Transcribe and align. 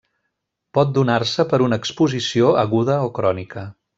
Pot 0.77 0.93
donar-se 0.95 1.45
per 1.51 1.59
una 1.67 1.79
exposició 1.83 2.51
aguda 2.65 2.99
o 3.11 3.13
crònica. 3.21 3.67